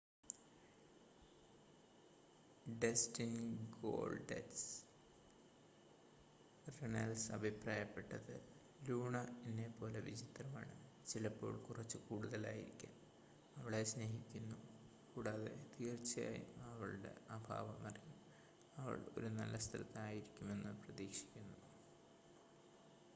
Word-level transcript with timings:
"Dustin 2.75 3.33
"Goldust" 3.75 4.79
Runnels 6.77 7.31
അഭിപ്രായപ്പെട്ടത് 7.31 8.33
"Luna 8.87 9.15
എന്നെ 9.45 9.67
പോലെ 9.79 9.99
വിചിത്രമാണ്...ചിലപ്പോൾ 9.99 11.53
കുറച്ച് 11.67 11.97
കൂടുതൽ 12.07 12.47
ആയിരിക്കാം...അവളെ 12.47 13.83
സ്നേഹിക്കുന്നു 13.83 14.57
കൂടാതെ 15.11 15.53
തീർച്ചയായും 15.75 16.49
അവളുടെ 16.71 17.13
അഭാവം 17.29 17.87
അറിയും...അവൾ 17.87 18.97
ഒരു 19.17 19.27
നല്ല 19.31 19.57
സ്ഥലത്ത് 19.57 19.99
ആയിരിക്കുമെന്ന് 19.99 20.73
പ്രതീക്ഷിക്കുന്നു."" 20.83 21.59